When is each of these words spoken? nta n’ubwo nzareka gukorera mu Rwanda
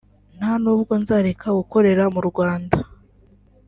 nta 0.37 0.51
n’ubwo 0.61 0.93
nzareka 1.01 1.47
gukorera 1.59 2.03
mu 2.15 2.21
Rwanda 2.29 2.77